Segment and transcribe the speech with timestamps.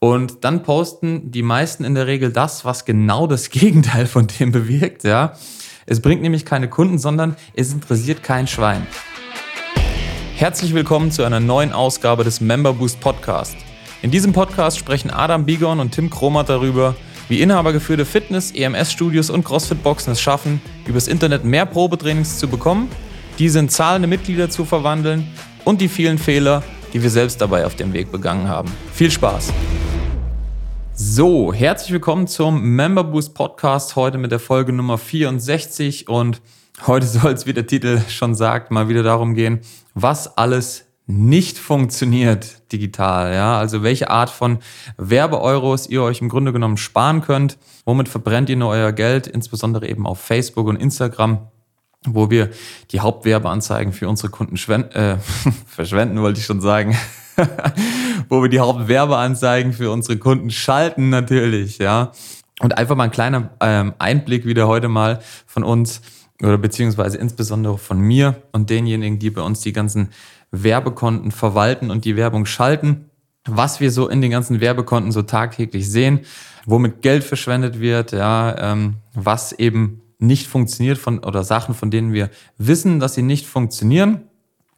[0.00, 4.52] Und dann posten die meisten in der Regel das, was genau das Gegenteil von dem
[4.52, 5.32] bewirkt, ja.
[5.86, 8.86] Es bringt nämlich keine Kunden, sondern es interessiert kein Schwein.
[10.36, 13.56] Herzlich willkommen zu einer neuen Ausgabe des Member Boost Podcast.
[14.02, 16.94] In diesem Podcast sprechen Adam Bigon und Tim Kromat darüber,
[17.28, 22.88] wie inhabergeführte Fitness-, EMS-Studios und CrossFit-Boxen es schaffen, übers Internet mehr Probetrainings zu bekommen,
[23.40, 25.26] diese in zahlende Mitglieder zu verwandeln
[25.64, 26.62] und die vielen Fehler,
[26.92, 28.70] die wir selbst dabei auf dem Weg begangen haben.
[28.92, 29.52] Viel Spaß!
[31.00, 33.94] So, herzlich willkommen zum Member Boost Podcast.
[33.94, 36.42] Heute mit der Folge Nummer 64 und
[36.88, 39.60] heute soll es, wie der Titel schon sagt, mal wieder darum gehen,
[39.94, 43.32] was alles nicht funktioniert digital.
[43.32, 44.58] Ja, also welche Art von
[44.96, 47.58] Werbeeuros ihr euch im Grunde genommen sparen könnt.
[47.84, 51.46] Womit verbrennt ihr nur euer Geld, insbesondere eben auf Facebook und Instagram
[52.06, 52.50] wo wir
[52.92, 54.54] die Hauptwerbeanzeigen für unsere Kunden
[54.92, 55.16] äh,
[55.66, 56.96] verschwenden, wollte ich schon sagen.
[58.28, 62.12] Wo wir die Hauptwerbeanzeigen für unsere Kunden schalten natürlich, ja.
[62.60, 66.00] Und einfach mal ein kleiner ähm, Einblick wieder heute mal von uns
[66.42, 70.10] oder beziehungsweise insbesondere von mir und denjenigen, die bei uns die ganzen
[70.50, 73.10] Werbekonten verwalten und die Werbung schalten,
[73.46, 76.20] was wir so in den ganzen Werbekonten so tagtäglich sehen,
[76.66, 82.12] womit Geld verschwendet wird, ja, ähm, was eben nicht funktioniert von oder Sachen, von denen
[82.12, 84.27] wir wissen, dass sie nicht funktionieren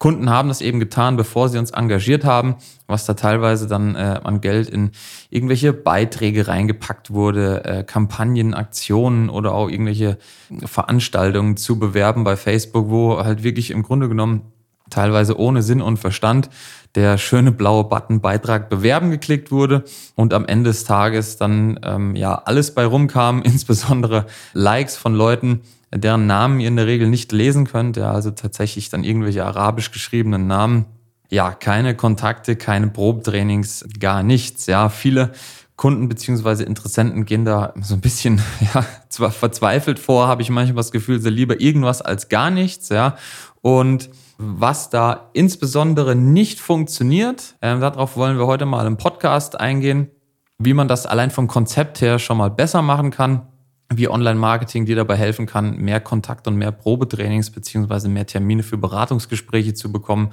[0.01, 2.55] Kunden haben das eben getan, bevor sie uns engagiert haben,
[2.87, 4.89] was da teilweise dann äh, an Geld in
[5.29, 10.17] irgendwelche Beiträge reingepackt wurde, äh, Kampagnen, Aktionen oder auch irgendwelche
[10.65, 14.51] Veranstaltungen zu bewerben bei Facebook, wo halt wirklich im Grunde genommen
[14.89, 16.49] teilweise ohne Sinn und Verstand
[16.95, 19.83] der schöne blaue Button Beitrag bewerben geklickt wurde
[20.15, 25.61] und am Ende des Tages dann ähm, ja alles bei rumkam, insbesondere Likes von Leuten,
[25.93, 29.91] deren Namen ihr in der Regel nicht lesen könnt, ja, also tatsächlich dann irgendwelche arabisch
[29.91, 30.85] geschriebenen Namen.
[31.29, 34.67] Ja, keine Kontakte, keine Probetrainings, gar nichts.
[34.67, 35.31] Ja, viele
[35.75, 38.41] Kunden beziehungsweise Interessenten gehen da so ein bisschen
[38.73, 42.89] ja, zwar verzweifelt vor, habe ich manchmal das Gefühl, sie lieber irgendwas als gar nichts,
[42.89, 43.15] ja.
[43.61, 50.09] Und was da insbesondere nicht funktioniert, äh, darauf wollen wir heute mal im Podcast eingehen,
[50.57, 53.47] wie man das allein vom Konzept her schon mal besser machen kann
[53.93, 58.77] wie Online-Marketing dir dabei helfen kann, mehr Kontakt und mehr Probetrainings beziehungsweise mehr Termine für
[58.77, 60.31] Beratungsgespräche zu bekommen,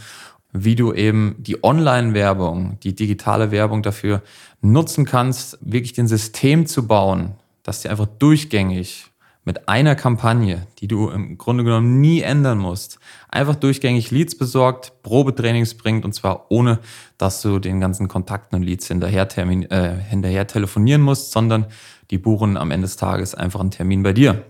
[0.53, 4.23] wie du eben die Online-Werbung, die digitale Werbung dafür
[4.61, 9.11] nutzen kannst, wirklich den System zu bauen, dass dir einfach durchgängig
[9.45, 12.99] mit einer Kampagne, die du im Grunde genommen nie ändern musst,
[13.31, 16.81] einfach durchgängig Leads besorgt, Probetrainings bringt und zwar ohne,
[17.17, 21.67] dass du den ganzen Kontakten und Leads hinterher, äh, hinterher telefonieren musst, sondern
[22.11, 24.45] die buchen am Ende des Tages einfach einen Termin bei dir.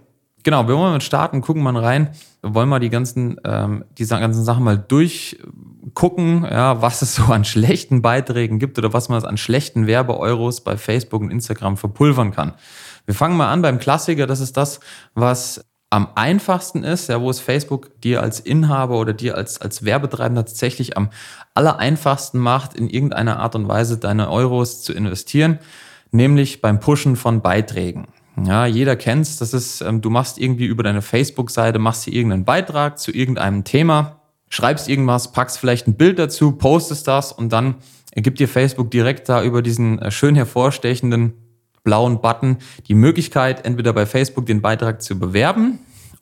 [0.45, 2.11] Genau, wir wollen mal starten, gucken mal rein.
[2.43, 7.45] Wollen mal die ganzen, ähm, diese ganzen Sachen mal durchgucken, ja, was es so an
[7.45, 12.55] schlechten Beiträgen gibt oder was man an schlechten Werbeeuros bei Facebook und Instagram verpulvern kann.
[13.07, 14.27] Wir fangen mal an beim Klassiker.
[14.27, 14.81] Das ist das,
[15.15, 19.85] was am einfachsten ist, ja, wo es Facebook dir als Inhaber oder dir als, als
[19.85, 21.11] Werbetreibender tatsächlich am
[21.55, 25.59] aller einfachsten macht, in irgendeiner Art und Weise deine Euros zu investieren
[26.11, 28.09] nämlich beim Pushen von Beiträgen.
[28.45, 29.39] Ja, jeder kennt's.
[29.39, 33.65] Das ist, ähm, du machst irgendwie über deine Facebook-Seite, machst hier irgendeinen Beitrag zu irgendeinem
[33.65, 37.77] Thema, schreibst irgendwas, packst vielleicht ein Bild dazu, postest das und dann
[38.15, 41.35] gibt dir Facebook direkt da über diesen äh, schön hervorstechenden
[41.85, 45.79] blauen Button die Möglichkeit, entweder bei Facebook den Beitrag zu bewerben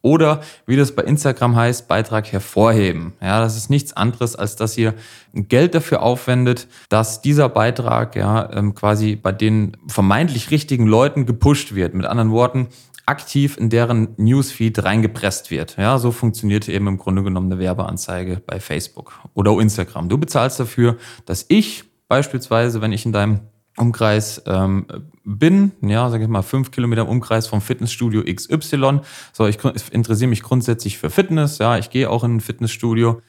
[0.06, 3.14] oder wie das bei Instagram heißt, Beitrag hervorheben.
[3.20, 4.94] Ja, das ist nichts anderes, als dass ihr
[5.34, 11.74] Geld dafür aufwendet, dass dieser Beitrag ja ähm, quasi bei den vermeintlich richtigen Leuten gepusht
[11.74, 11.94] wird.
[11.94, 12.68] Mit anderen Worten,
[13.04, 15.76] aktiv in deren Newsfeed reingepresst wird.
[15.76, 20.08] Ja, so funktioniert eben im Grunde genommen eine Werbeanzeige bei Facebook oder Instagram.
[20.08, 23.40] Du bezahlst dafür, dass ich beispielsweise, wenn ich in deinem
[23.76, 24.86] Umkreis ähm,
[25.26, 29.00] bin, ja, sage ich mal, fünf Kilometer im Umkreis vom Fitnessstudio XY.
[29.32, 29.58] So, ich
[29.90, 33.20] interessiere mich grundsätzlich für Fitness, ja, ich gehe auch in ein Fitnessstudio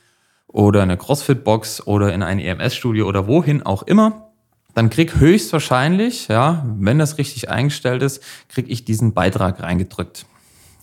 [0.47, 4.31] oder in eine CrossFit-Box oder in ein EMS-Studio oder wohin auch immer.
[4.75, 10.27] Dann krieg höchstwahrscheinlich, ja, wenn das richtig eingestellt ist, krieg ich diesen Beitrag reingedrückt.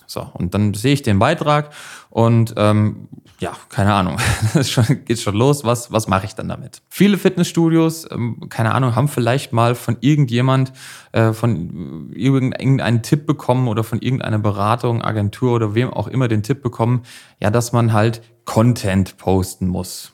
[0.06, 1.70] So, und dann sehe ich den Beitrag
[2.10, 3.08] und ähm,
[3.40, 4.18] ja, keine Ahnung,
[4.62, 5.64] schon, geht schon los.
[5.64, 6.82] Was, was mache ich dann damit?
[6.88, 10.72] Viele Fitnessstudios, ähm, keine Ahnung, haben vielleicht mal von irgendjemand,
[11.12, 16.42] äh, von irgendeinen Tipp bekommen oder von irgendeiner Beratung, Agentur oder wem auch immer den
[16.42, 17.02] Tipp bekommen,
[17.40, 20.12] ja, dass man halt Content posten muss.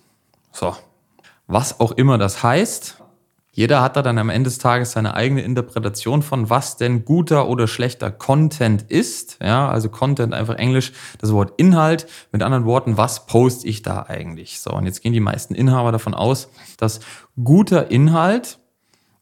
[0.52, 0.74] So,
[1.46, 2.99] was auch immer das heißt,
[3.52, 7.48] jeder hat da dann am Ende des Tages seine eigene Interpretation von, was denn guter
[7.48, 9.38] oder schlechter Content ist.
[9.42, 12.06] Ja, also Content einfach Englisch, das Wort Inhalt.
[12.30, 14.60] Mit anderen Worten, was poste ich da eigentlich?
[14.60, 16.48] So, und jetzt gehen die meisten Inhaber davon aus,
[16.78, 17.00] dass
[17.42, 18.60] guter Inhalt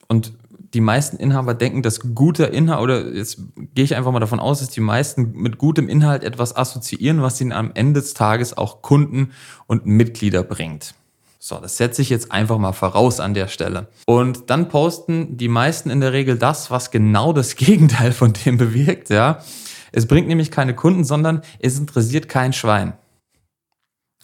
[0.08, 0.34] und
[0.74, 3.40] die meisten Inhaber denken, dass guter Inhalt, oder jetzt
[3.74, 7.40] gehe ich einfach mal davon aus, dass die meisten mit gutem Inhalt etwas assoziieren, was
[7.40, 9.32] ihnen am Ende des Tages auch Kunden
[9.66, 10.94] und Mitglieder bringt.
[11.40, 13.86] So, das setze ich jetzt einfach mal voraus an der Stelle.
[14.06, 18.58] Und dann posten die meisten in der Regel das, was genau das Gegenteil von dem
[18.58, 19.40] bewirkt, ja.
[19.92, 22.94] Es bringt nämlich keine Kunden, sondern es interessiert kein Schwein.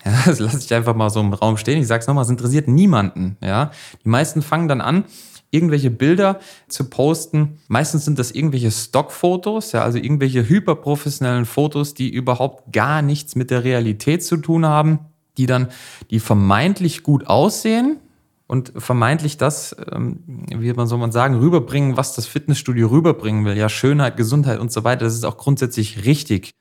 [0.04, 1.80] Ja, das lasse ich einfach mal so im Raum stehen.
[1.80, 3.36] Ich sage es nochmal, es interessiert niemanden.
[3.40, 3.70] Ja,
[4.04, 5.04] die meisten fangen dann an,
[5.50, 7.60] irgendwelche Bilder zu posten.
[7.68, 13.50] Meistens sind das irgendwelche Stockfotos, ja, also irgendwelche hyperprofessionellen Fotos, die überhaupt gar nichts mit
[13.50, 14.98] der Realität zu tun haben,
[15.36, 15.68] die dann,
[16.10, 17.98] die vermeintlich gut aussehen
[18.46, 23.56] und vermeintlich das, ähm, wie man soll man sagen, rüberbringen, was das Fitnessstudio rüberbringen will.
[23.56, 25.04] Ja, Schönheit, Gesundheit und so weiter.
[25.04, 26.52] Das ist auch grundsätzlich richtig.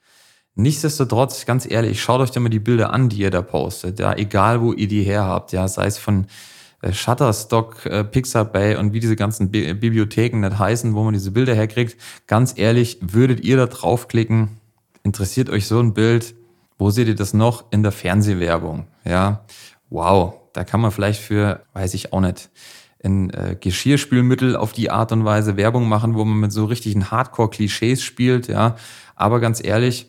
[0.56, 4.00] Nichtsdestotrotz, ganz ehrlich, schaut euch doch mal die Bilder an, die ihr da postet.
[4.00, 5.52] Ja, egal wo ihr die her habt.
[5.52, 6.28] Ja, sei es von
[6.82, 11.32] äh, Shutterstock, äh, Pixabay und wie diese ganzen Bi Bibliotheken nicht heißen, wo man diese
[11.32, 11.98] Bilder herkriegt.
[12.28, 14.50] Ganz ehrlich, würdet ihr da draufklicken?
[15.02, 16.36] Interessiert euch so ein Bild?
[16.78, 17.66] Wo seht ihr das noch?
[17.72, 18.88] In der Fernsehwerbung.
[19.06, 19.46] Ja,
[19.90, 20.36] wow.
[20.54, 22.50] Da kann man vielleicht für, weiß ich auch nicht,
[23.04, 27.12] ein äh, Geschirrspülmittel auf die Art und Weise Werbung machen, wo man mit so richtigen
[27.12, 28.76] Hardcore-Klischees spielt, ja.
[29.16, 30.08] Aber ganz ehrlich,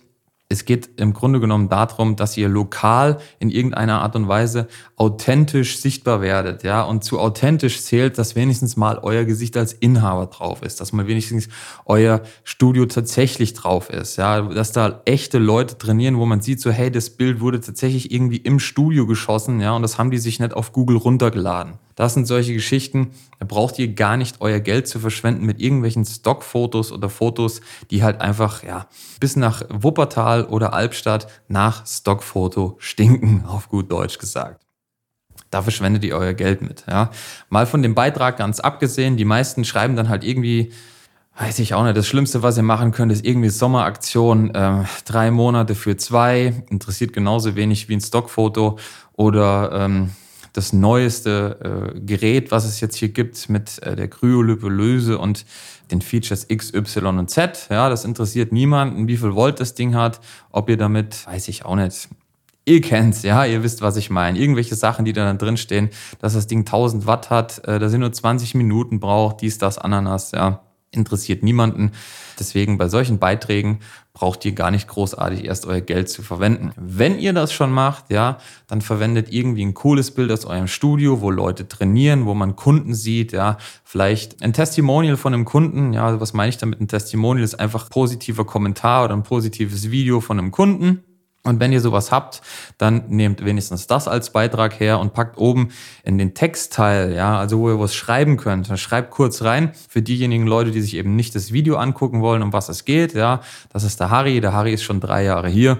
[0.50, 5.79] es geht im Grunde genommen darum, dass ihr lokal in irgendeiner Art und Weise authentisch
[5.79, 6.82] sichtbar werdet, ja.
[6.82, 11.06] Und zu authentisch zählt, dass wenigstens mal euer Gesicht als Inhaber drauf ist, dass mal
[11.06, 11.49] wenigstens
[11.87, 14.43] euer Studio tatsächlich drauf ist, ja.
[14.43, 18.37] Dass da echte Leute trainieren, wo man sieht so, hey, das Bild wurde tatsächlich irgendwie
[18.37, 19.75] im Studio geschossen, ja.
[19.75, 21.79] Und das haben die sich nicht auf Google runtergeladen.
[21.94, 26.05] Das sind solche Geschichten, da braucht ihr gar nicht euer Geld zu verschwenden mit irgendwelchen
[26.05, 27.61] Stockfotos oder Fotos,
[27.91, 28.87] die halt einfach, ja,
[29.20, 34.64] bis nach Wuppertal oder Albstadt nach Stockfoto stinken, auf gut Deutsch gesagt.
[35.50, 37.11] Da verschwendet ihr euer Geld mit, ja.
[37.49, 40.73] Mal von dem Beitrag ganz abgesehen, die meisten schreiben dann halt irgendwie,
[41.38, 45.31] weiß ich auch nicht, das Schlimmste, was ihr machen könnt, ist irgendwie Sommeraktion, äh, drei
[45.31, 48.79] Monate für zwei, interessiert genauso wenig wie ein Stockfoto
[49.12, 50.11] oder ähm,
[50.55, 55.45] das neueste äh, Gerät, was es jetzt hier gibt mit äh, der Kryolipolöse und
[55.91, 57.67] den Features X, Y und Z.
[57.71, 60.21] Ja, das interessiert niemanden, wie viel Volt das Ding hat,
[60.51, 62.09] ob ihr damit, weiß ich auch nicht.
[62.65, 64.39] Ihr kennt's, ja, ihr wisst, was ich meine.
[64.39, 65.91] Irgendwelche Sachen, die da dann drin stehen,
[66.21, 69.77] dass das Ding 1000 Watt hat, äh, dass ihr nur 20 Minuten braucht, dies, das,
[69.77, 70.63] Ananas, ja
[70.96, 71.93] interessiert niemanden.
[72.38, 73.81] Deswegen bei solchen Beiträgen
[74.12, 76.73] braucht ihr gar nicht großartig erst euer Geld zu verwenden.
[76.76, 81.20] Wenn ihr das schon macht, ja, dann verwendet irgendwie ein cooles Bild aus eurem Studio,
[81.20, 86.20] wo Leute trainieren, wo man Kunden sieht, ja, vielleicht ein Testimonial von einem Kunden, ja,
[86.20, 86.81] was meine ich damit?
[86.81, 91.02] Ein Testimonial ist einfach positiver Kommentar oder ein positives Video von einem Kunden
[91.44, 92.41] und wenn ihr sowas habt,
[92.79, 95.69] dann nehmt wenigstens das als Beitrag her und packt oben
[96.02, 98.67] in den Textteil, ja, also wo ihr was schreiben könnt.
[98.79, 102.55] Schreibt kurz rein für diejenigen Leute, die sich eben nicht das Video angucken wollen, um
[102.55, 103.43] was es geht, ja.
[103.70, 104.41] Das ist der Harry.
[104.41, 105.79] Der Harry ist schon drei Jahre hier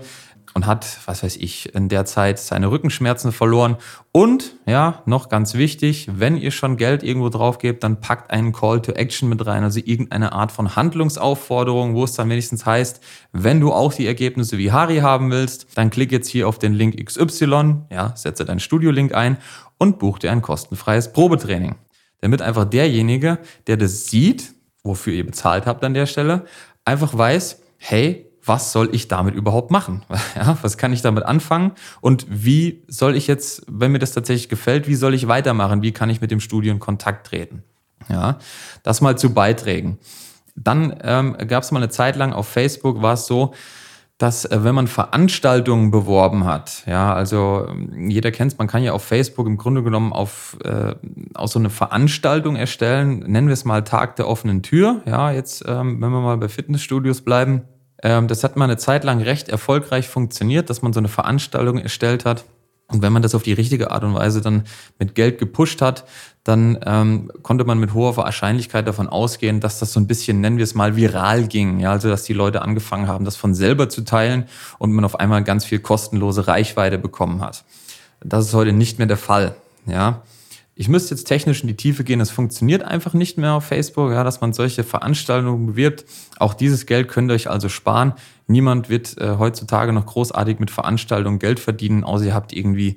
[0.55, 3.77] und hat, was weiß ich, in der Zeit seine Rückenschmerzen verloren.
[4.13, 8.53] Und, ja, noch ganz wichtig, wenn ihr schon Geld irgendwo drauf gebt, dann packt einen
[8.53, 13.03] Call to Action mit rein, also irgendeine Art von Handlungsaufforderung, wo es dann wenigstens heißt,
[13.33, 16.73] wenn du auch die Ergebnisse wie Harry haben willst, dann klick jetzt hier auf den
[16.73, 19.39] Link XY, ja, setze deinen Studio-Link ein
[19.79, 21.75] und buch dir ein kostenfreies Probetraining.
[22.21, 24.55] Damit einfach derjenige, der das sieht,
[24.85, 26.45] wofür ihr bezahlt habt an der Stelle,
[26.85, 30.03] einfach weiß, hey, was soll ich damit überhaupt machen?
[30.37, 31.73] Ja, was kann ich damit anfangen?
[32.01, 35.83] Und wie soll ich jetzt, wenn mir das tatsächlich gefällt, wie soll ich weitermachen?
[35.83, 37.63] Wie kann ich mit dem Studio in Kontakt treten?
[38.09, 38.39] Ja,
[38.83, 39.99] das mal zu Beiträgen.
[40.57, 43.55] Dann ähm, gab es mal eine Zeit lang auf Facebook, war es so,
[44.19, 48.83] dass äh, wenn man Veranstaltungen beworben hat, ja, also ähm, jeder kennt es, man kann
[48.83, 50.95] ja auf Facebook im Grunde genommen auf, äh,
[51.35, 55.65] aus so eine Veranstaltung erstellen, nennen wir es mal Tag der offenen Tür, ja, jetzt,
[55.67, 57.63] ähm, wenn wir mal bei Fitnessstudios bleiben,
[58.05, 62.27] das hat mal eine Zeit lang recht erfolgreich funktioniert, dass man so eine Veranstaltung erstellt
[62.27, 62.45] hat.
[62.87, 64.65] Und wenn man das auf die richtige Art und Weise dann
[64.99, 66.05] mit Geld gepusht hat,
[66.45, 70.59] dann ähm, konnte man mit hoher Wahrscheinlichkeit davon ausgehen, dass das so ein bisschen, nennen
[70.59, 71.81] wir es mal, viral ging.
[71.81, 74.45] Ja, also dass die Leute angefangen haben, das von selber zu teilen
[74.79, 77.65] und man auf einmal ganz viel kostenlose Reichweite bekommen hat.
[78.21, 79.55] Das ist heute nicht mehr der Fall.
[79.87, 80.21] Ja,
[80.77, 84.11] ich müsste jetzt technisch in die Tiefe gehen, es funktioniert einfach nicht mehr auf Facebook,
[84.11, 86.05] ja, dass man solche Veranstaltungen bewirbt.
[86.39, 88.15] Auch dieses Geld könnt ihr euch also sparen.
[88.47, 92.97] Niemand wird äh, heutzutage noch großartig mit Veranstaltungen Geld verdienen, außer ihr habt irgendwie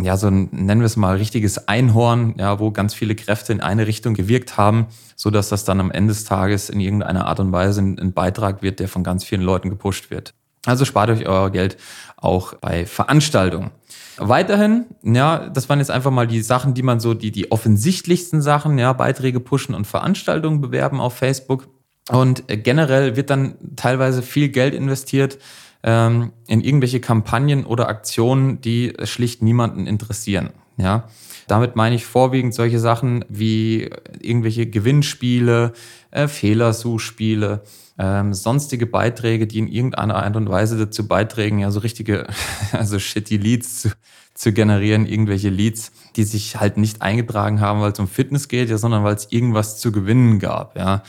[0.00, 3.60] ja, so ein, nennen wir es mal, richtiges Einhorn, ja, wo ganz viele Kräfte in
[3.60, 4.86] eine Richtung gewirkt haben,
[5.16, 8.12] so dass das dann am Ende des Tages in irgendeiner Art und Weise ein, ein
[8.12, 10.34] Beitrag wird, der von ganz vielen Leuten gepusht wird.
[10.64, 11.76] Also spart euch euer Geld
[12.16, 13.70] auch bei Veranstaltungen.
[14.18, 18.42] Weiterhin, ja, das waren jetzt einfach mal die Sachen, die man so, die, die offensichtlichsten
[18.42, 21.68] Sachen, ja, Beiträge pushen und Veranstaltungen bewerben auf Facebook.
[22.10, 25.38] Und generell wird dann teilweise viel Geld investiert
[25.82, 30.50] ähm, in irgendwelche Kampagnen oder Aktionen, die schlicht niemanden interessieren.
[30.76, 31.08] Ja,
[31.46, 35.72] damit meine ich vorwiegend solche Sachen wie irgendwelche Gewinnspiele,
[36.10, 37.62] äh, Fehlersuchspiele,
[37.98, 42.26] ähm, sonstige Beiträge, die in irgendeiner Art und Weise dazu beitragen, ja so richtige,
[42.72, 43.92] also shitty Leads zu,
[44.34, 48.70] zu generieren, irgendwelche Leads, die sich halt nicht eingetragen haben, weil es um Fitness geht,
[48.70, 51.02] ja, sondern weil es irgendwas zu gewinnen gab, ja.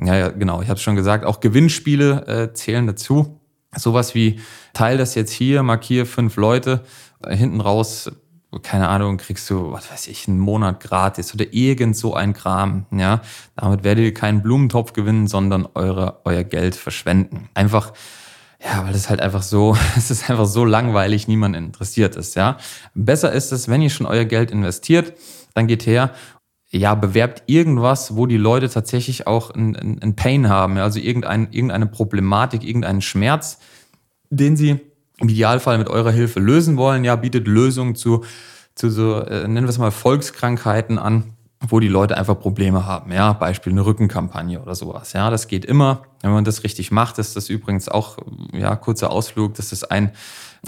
[0.00, 3.40] Ja, ja genau, ich habe schon gesagt, auch Gewinnspiele äh, zählen dazu.
[3.76, 4.40] Sowas wie
[4.72, 6.84] teil das jetzt hier, markier fünf Leute,
[7.24, 8.10] äh, hinten raus
[8.62, 12.86] keine Ahnung, kriegst du, was weiß ich, einen Monat gratis oder irgend so ein Kram,
[12.90, 13.20] ja.
[13.56, 17.50] Damit werdet ihr keinen Blumentopf gewinnen, sondern eure, euer Geld verschwenden.
[17.52, 17.92] Einfach,
[18.64, 22.56] ja, weil es halt einfach so, es ist einfach so langweilig, niemand interessiert ist, ja.
[22.94, 25.12] Besser ist es, wenn ihr schon euer Geld investiert,
[25.54, 26.12] dann geht her
[26.70, 30.84] ja, bewerbt irgendwas, wo die Leute tatsächlich auch ein, Pain haben, ja?
[30.84, 33.58] also irgendein, irgendeine Problematik, irgendeinen Schmerz,
[34.28, 34.80] den sie
[35.20, 38.24] im Idealfall mit eurer Hilfe lösen wollen, ja, bietet Lösungen zu,
[38.74, 41.34] zu so, äh, nennen wir es mal, Volkskrankheiten an,
[41.70, 43.12] wo die Leute einfach Probleme haben.
[43.12, 45.12] Ja, Beispiel eine Rückenkampagne oder sowas.
[45.12, 46.02] Ja, das geht immer.
[46.22, 48.18] Wenn man das richtig macht, ist das übrigens auch,
[48.52, 50.12] ja, kurzer Ausflug, das ist ein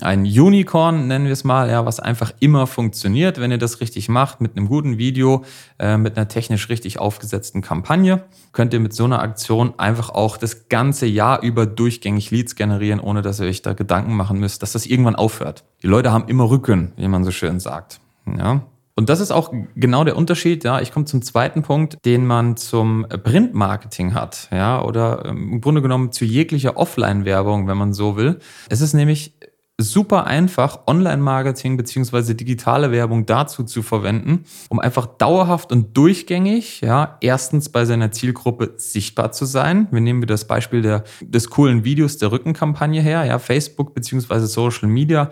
[0.01, 4.09] ein Unicorn, nennen wir es mal, ja, was einfach immer funktioniert, wenn ihr das richtig
[4.09, 5.45] macht, mit einem guten Video,
[5.79, 10.37] äh, mit einer technisch richtig aufgesetzten Kampagne, könnt ihr mit so einer Aktion einfach auch
[10.37, 14.63] das ganze Jahr über durchgängig Leads generieren, ohne dass ihr euch da Gedanken machen müsst,
[14.63, 15.65] dass das irgendwann aufhört.
[15.83, 18.01] Die Leute haben immer Rücken, wie man so schön sagt.
[18.27, 18.63] Ja.
[19.01, 20.63] Und das ist auch genau der Unterschied.
[20.63, 25.61] Ja, ich komme zum zweiten Punkt, den man zum Printmarketing hat, ja, oder ähm, im
[25.63, 28.41] Grunde genommen zu jeglicher Offline-Werbung, wenn man so will.
[28.69, 29.33] Es ist nämlich
[29.79, 37.17] super einfach, Online-Marketing beziehungsweise digitale Werbung dazu zu verwenden, um einfach dauerhaft und durchgängig, ja,
[37.23, 39.89] erstens bei seiner Zielgruppe sichtbar zu sein.
[39.93, 44.47] Wir nehmen wieder das Beispiel der, des coolen Videos der Rückenkampagne her, ja, Facebook beziehungsweise
[44.47, 45.31] Social Media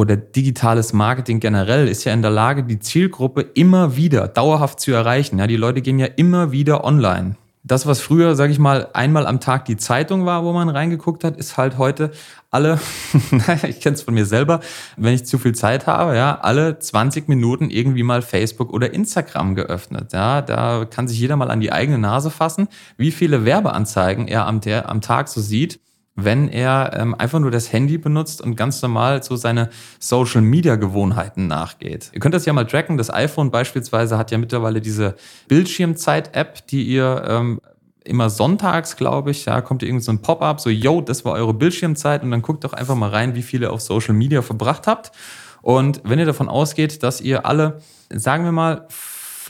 [0.00, 4.92] oder digitales Marketing generell ist ja in der Lage, die Zielgruppe immer wieder dauerhaft zu
[4.92, 5.38] erreichen.
[5.38, 7.36] Ja, die Leute gehen ja immer wieder online.
[7.62, 11.22] Das, was früher, sage ich mal, einmal am Tag die Zeitung war, wo man reingeguckt
[11.22, 12.12] hat, ist halt heute
[12.50, 12.80] alle,
[13.68, 14.60] ich kenne es von mir selber,
[14.96, 19.54] wenn ich zu viel Zeit habe, ja, alle 20 Minuten irgendwie mal Facebook oder Instagram
[19.54, 20.14] geöffnet.
[20.14, 24.46] Ja, da kann sich jeder mal an die eigene Nase fassen, wie viele Werbeanzeigen er
[24.46, 25.78] am, der, am Tag so sieht
[26.24, 30.76] wenn er ähm, einfach nur das Handy benutzt und ganz normal so seine Social Media
[30.76, 32.10] Gewohnheiten nachgeht.
[32.12, 32.96] Ihr könnt das ja mal tracken.
[32.96, 35.16] Das iPhone beispielsweise hat ja mittlerweile diese
[35.48, 37.60] Bildschirmzeit-App, die ihr ähm,
[38.04, 41.54] immer sonntags, glaube ich, ja, kommt irgend so ein Pop-up, so, yo, das war eure
[41.54, 45.12] Bildschirmzeit und dann guckt doch einfach mal rein, wie viele auf Social Media verbracht habt.
[45.62, 48.86] Und wenn ihr davon ausgeht, dass ihr alle, sagen wir mal,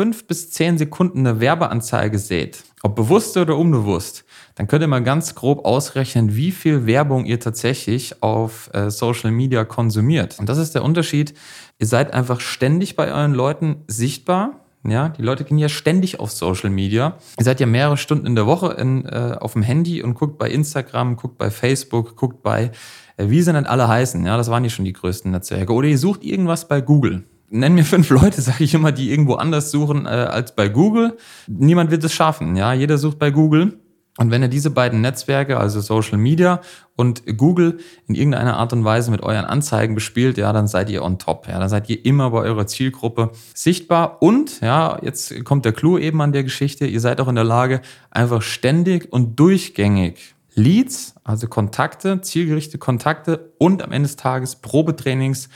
[0.00, 5.02] fünf bis zehn Sekunden eine Werbeanzeige seht, ob bewusst oder unbewusst, dann könnt ihr mal
[5.02, 10.38] ganz grob ausrechnen, wie viel Werbung ihr tatsächlich auf äh, Social Media konsumiert.
[10.38, 11.34] Und das ist der Unterschied.
[11.78, 14.64] Ihr seid einfach ständig bei euren Leuten sichtbar.
[14.88, 17.18] Ja, die Leute gehen ja ständig auf Social Media.
[17.38, 20.38] Ihr seid ja mehrere Stunden in der Woche in, äh, auf dem Handy und guckt
[20.38, 22.70] bei Instagram, guckt bei Facebook, guckt bei,
[23.18, 24.24] äh, wie sie denn alle heißen.
[24.24, 25.74] Ja, das waren ja schon die größten Netzwerke.
[25.74, 29.34] Oder ihr sucht irgendwas bei Google nenn mir fünf Leute, sage ich immer, die irgendwo
[29.34, 31.16] anders suchen äh, als bei Google.
[31.46, 32.56] Niemand wird es schaffen.
[32.56, 33.78] Ja, jeder sucht bei Google.
[34.18, 36.60] Und wenn ihr diese beiden Netzwerke, also Social Media
[36.96, 41.02] und Google, in irgendeiner Art und Weise mit euren Anzeigen bespielt, ja, dann seid ihr
[41.02, 41.46] on top.
[41.48, 44.20] Ja, dann seid ihr immer bei eurer Zielgruppe sichtbar.
[44.20, 46.86] Und, ja, jetzt kommt der Clou eben an der Geschichte.
[46.86, 47.80] Ihr seid auch in der Lage,
[48.10, 55.48] einfach ständig und durchgängig Leads, also Kontakte, zielgerichtete Kontakte und am Ende des Tages Probetrainings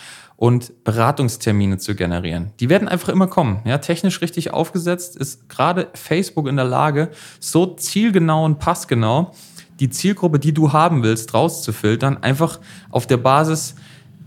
[0.45, 2.53] und Beratungstermine zu generieren.
[2.61, 3.63] Die werden einfach immer kommen.
[3.65, 7.09] Ja, technisch richtig aufgesetzt ist gerade Facebook in der Lage,
[7.41, 9.33] so zielgenau und passgenau
[9.81, 12.61] die Zielgruppe, die du haben willst, rauszufiltern, einfach
[12.91, 13.75] auf der Basis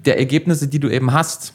[0.06, 1.54] der Ergebnisse, die du eben hast.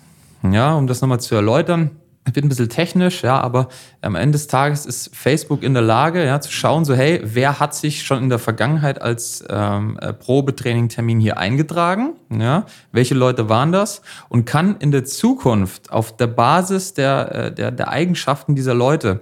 [0.49, 1.91] Ja, um das nochmal zu erläutern
[2.25, 3.69] wird ein bisschen technisch, ja, aber
[4.01, 7.59] am Ende des Tages ist Facebook in der Lage, ja, zu schauen, so hey, wer
[7.59, 13.49] hat sich schon in der Vergangenheit als ähm, äh, Probetraining-Termin hier eingetragen, ja, welche Leute
[13.49, 18.55] waren das und kann in der Zukunft auf der Basis der, äh, der, der Eigenschaften
[18.55, 19.21] dieser Leute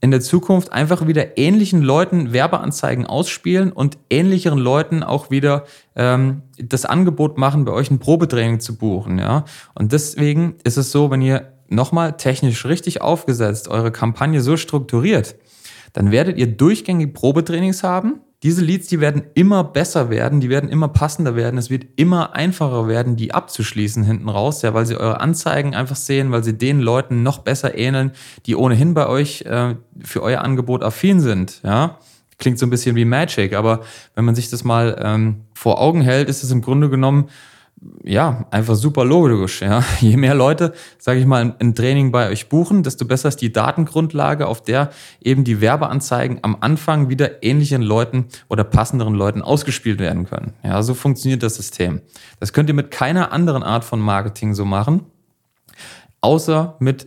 [0.00, 5.64] in der Zukunft einfach wieder ähnlichen Leuten Werbeanzeigen ausspielen und ähnlicheren Leuten auch wieder
[5.96, 9.46] ähm, das Angebot machen, bei euch ein Probetraining zu buchen, ja.
[9.74, 15.36] Und deswegen ist es so, wenn ihr nochmal technisch richtig aufgesetzt, eure Kampagne so strukturiert,
[15.92, 20.68] dann werdet ihr durchgängig Probetrainings haben, diese Leads, die werden immer besser werden, die werden
[20.68, 24.96] immer passender werden, es wird immer einfacher werden, die abzuschließen hinten raus, ja, weil sie
[24.96, 28.12] eure Anzeigen einfach sehen, weil sie den Leuten noch besser ähneln,
[28.44, 31.98] die ohnehin bei euch äh, für euer Angebot affin sind, ja.
[32.36, 33.80] Klingt so ein bisschen wie Magic, aber
[34.14, 37.28] wenn man sich das mal ähm, vor Augen hält, ist es im Grunde genommen
[38.02, 39.60] ja, einfach super logisch.
[39.60, 39.84] Ja.
[40.00, 43.52] Je mehr Leute, sage ich mal, ein Training bei euch buchen, desto besser ist die
[43.52, 49.98] Datengrundlage, auf der eben die Werbeanzeigen am Anfang wieder ähnlichen Leuten oder passenderen Leuten ausgespielt
[49.98, 50.54] werden können.
[50.62, 52.00] Ja, so funktioniert das System.
[52.40, 55.02] Das könnt ihr mit keiner anderen Art von Marketing so machen,
[56.20, 57.06] außer mit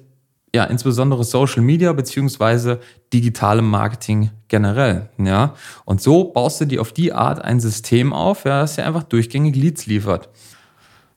[0.55, 2.79] ja, insbesondere Social Media beziehungsweise
[3.13, 5.53] digitalem Marketing generell, ja.
[5.85, 9.03] Und so baust du dir auf die Art ein System auf, ja, das dir einfach
[9.03, 10.29] durchgängig Leads liefert.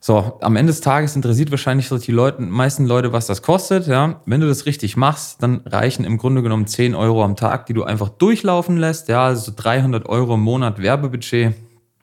[0.03, 3.87] So, am Ende des Tages interessiert wahrscheinlich die Leute, meisten Leute, was das kostet.
[3.87, 7.67] Ja, wenn du das richtig machst, dann reichen im Grunde genommen 10 Euro am Tag,
[7.67, 9.09] die du einfach durchlaufen lässt.
[9.09, 11.53] Ja, also 300 Euro im Monat Werbebudget.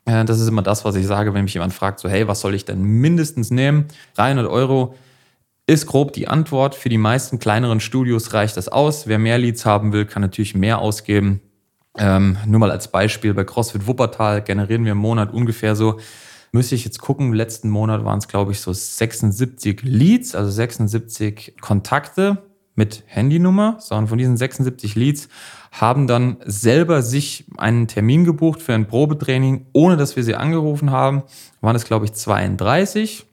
[0.04, 2.54] Das ist immer das, was ich sage, wenn mich jemand fragt, so, hey, was soll
[2.54, 3.86] ich denn mindestens nehmen?
[4.14, 4.94] 300 Euro
[5.66, 6.76] ist grob die Antwort.
[6.76, 9.08] Für die meisten kleineren Studios reicht das aus.
[9.08, 11.40] Wer mehr Leads haben will, kann natürlich mehr ausgeben.
[11.98, 15.98] Ähm, nur mal als Beispiel, bei CrossFit Wuppertal generieren wir im Monat ungefähr so
[16.52, 21.56] Müsste ich jetzt gucken, letzten Monat waren es, glaube ich, so 76 Leads, also 76
[21.60, 22.42] Kontakte
[22.74, 23.76] mit Handynummer.
[23.80, 25.28] So, und von diesen 76 Leads
[25.72, 30.90] haben dann selber sich einen Termin gebucht für ein Probetraining, ohne dass wir sie angerufen
[30.90, 31.24] haben.
[31.60, 33.27] Waren es, glaube ich, 32.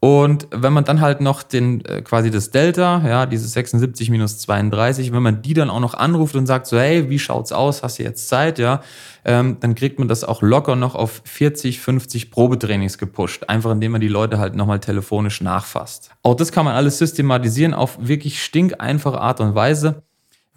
[0.00, 4.38] Und wenn man dann halt noch den, äh, quasi das Delta, ja, dieses 76 minus
[4.38, 7.82] 32, wenn man die dann auch noch anruft und sagt so, hey, wie schaut's aus,
[7.82, 8.80] hast du jetzt Zeit, ja,
[9.24, 13.90] ähm, dann kriegt man das auch locker noch auf 40, 50 Probetrainings gepusht, einfach indem
[13.92, 16.10] man die Leute halt nochmal telefonisch nachfasst.
[16.22, 20.04] Auch das kann man alles systematisieren auf wirklich stinkeinfache Art und Weise.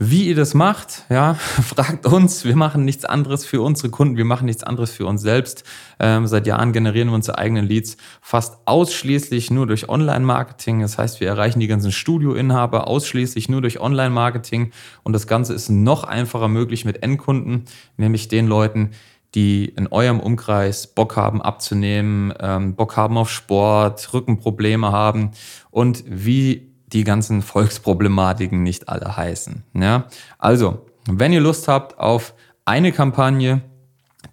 [0.04, 2.44] Wie ihr das macht, ja, fragt uns.
[2.44, 5.64] Wir machen nichts anderes für unsere Kunden, wir machen nichts anderes für uns selbst.
[6.00, 10.80] Ähm, seit Jahren generieren wir unsere eigenen Leads fast ausschließlich nur durch Online-Marketing.
[10.80, 14.72] Das heißt, wir erreichen die ganzen Studioinhaber ausschließlich nur durch Online-Marketing.
[15.04, 17.66] Und das Ganze ist noch einfacher möglich mit Endkunden,
[17.98, 18.94] nämlich den Leuten,
[19.36, 25.30] die in eurem Umkreis Bock haben abzunehmen, ähm, Bock haben auf Sport, Rückenprobleme haben
[25.70, 29.64] und wie die ganzen Volksproblematiken nicht alle heißen.
[29.74, 30.08] Ja?
[30.38, 32.34] Also, wenn ihr Lust habt auf
[32.66, 33.62] eine Kampagne,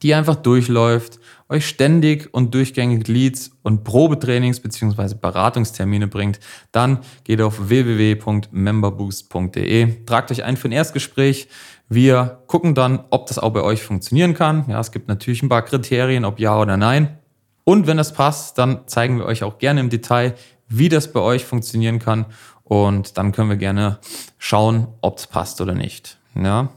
[0.03, 1.19] die einfach durchläuft,
[1.49, 5.15] euch ständig und durchgängig Leads und Probetrainings bzw.
[5.15, 6.41] Beratungstermine bringt,
[6.73, 11.49] dann geht auf www.memberboost.de, tragt euch ein für ein Erstgespräch.
[11.89, 14.67] Wir gucken dann, ob das auch bei euch funktionieren kann.
[14.69, 17.17] Ja, es gibt natürlich ein paar Kriterien, ob ja oder nein.
[17.65, 20.35] Und wenn das passt, dann zeigen wir euch auch gerne im Detail,
[20.69, 22.27] wie das bei euch funktionieren kann.
[22.65, 23.99] Und dann können wir gerne
[24.37, 26.19] schauen, ob es passt oder nicht.
[26.35, 26.69] Ja.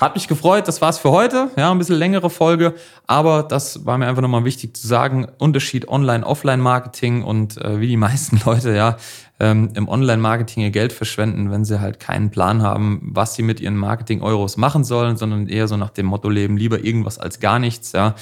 [0.00, 1.50] Hat mich gefreut, das war's für heute.
[1.56, 2.74] Ja, ein bisschen längere Folge,
[3.06, 5.28] aber das war mir einfach nochmal wichtig zu sagen.
[5.38, 8.96] Unterschied Online-Offline-Marketing und äh, wie die meisten Leute ja
[9.40, 13.60] ähm, im Online-Marketing ihr Geld verschwenden, wenn sie halt keinen Plan haben, was sie mit
[13.60, 17.58] ihren Marketing-Euros machen sollen, sondern eher so nach dem Motto leben, lieber irgendwas als gar
[17.58, 17.92] nichts.
[17.92, 18.14] Ja.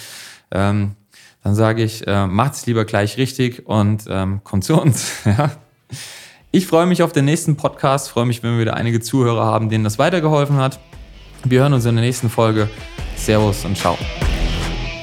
[0.51, 0.97] Ähm,
[1.43, 5.13] dann sage ich, äh, macht's lieber gleich richtig und ähm, kommt zu uns.
[5.25, 5.51] Ja.
[6.51, 9.69] Ich freue mich auf den nächsten Podcast, freue mich, wenn wir wieder einige Zuhörer haben,
[9.69, 10.81] denen das weitergeholfen hat.
[11.45, 12.71] Wir hören uns in der nächsten Folge.
[13.17, 13.99] Servus und ciao.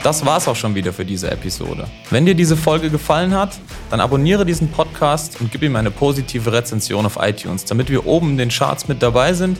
[0.01, 1.87] Das war's auch schon wieder für diese Episode.
[2.09, 3.57] Wenn dir diese Folge gefallen hat,
[3.89, 8.31] dann abonniere diesen Podcast und gib ihm eine positive Rezension auf iTunes, damit wir oben
[8.31, 9.59] in den Charts mit dabei sind